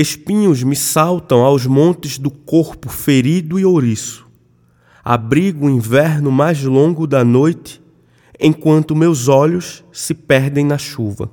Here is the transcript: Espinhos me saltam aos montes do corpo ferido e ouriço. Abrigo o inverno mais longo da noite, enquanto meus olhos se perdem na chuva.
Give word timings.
Espinhos 0.00 0.62
me 0.62 0.76
saltam 0.76 1.44
aos 1.44 1.66
montes 1.66 2.18
do 2.18 2.30
corpo 2.30 2.88
ferido 2.88 3.58
e 3.58 3.64
ouriço. 3.64 4.28
Abrigo 5.04 5.66
o 5.66 5.68
inverno 5.68 6.30
mais 6.30 6.62
longo 6.62 7.04
da 7.04 7.24
noite, 7.24 7.82
enquanto 8.38 8.94
meus 8.94 9.26
olhos 9.26 9.82
se 9.90 10.14
perdem 10.14 10.64
na 10.64 10.78
chuva. 10.78 11.28